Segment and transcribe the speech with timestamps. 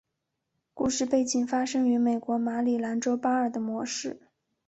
[0.73, 4.19] 故事背景发生于美国马里兰州巴尔的摩市。